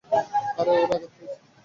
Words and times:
আরে, 0.59 0.71
ওরা 0.73 0.95
আঘাত 0.95 1.03
পেয়েছে। 1.11 1.47